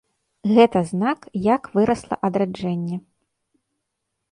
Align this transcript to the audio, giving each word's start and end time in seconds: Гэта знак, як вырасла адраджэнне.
Гэта 0.53 0.81
знак, 0.91 1.27
як 1.55 1.69
вырасла 1.77 2.15
адраджэнне. 2.31 2.97